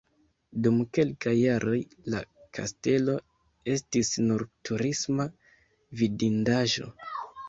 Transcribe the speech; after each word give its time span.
Dum 0.67 0.77
kelkaj 0.97 1.33
jaroj 1.39 1.75
la 2.13 2.21
kastelo 2.57 3.17
estis 3.73 4.09
nur 4.31 4.45
turisma 4.71 5.27
vidindaĵo. 6.01 6.89